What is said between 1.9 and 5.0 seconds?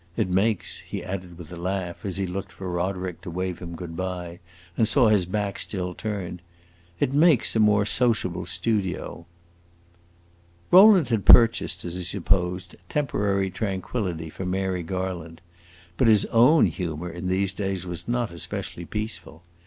as he looked for Roderick to wave him good by, and